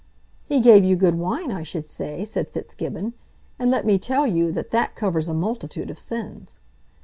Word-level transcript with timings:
"He 0.45 0.61
gave 0.61 0.83
you 0.83 0.95
good 0.95 1.13
wine, 1.13 1.51
I 1.51 1.61
should 1.61 1.85
say," 1.85 2.25
said 2.25 2.49
Fitzgibbon, 2.49 3.13
"and 3.59 3.69
let 3.69 3.85
me 3.85 3.99
tell 3.99 4.25
you 4.25 4.51
that 4.51 4.71
that 4.71 4.95
covers 4.95 5.29
a 5.29 5.33
multitude 5.35 5.91
of 5.91 5.99
sins." 5.99 6.57